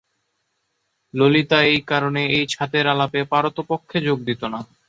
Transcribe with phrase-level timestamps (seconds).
[1.13, 4.59] ললিতা এই কারণে এই ছাতের আলাপে পারতপক্ষে যোগ দিত না।